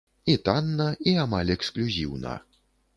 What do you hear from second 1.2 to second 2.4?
амаль эксклюзіўна.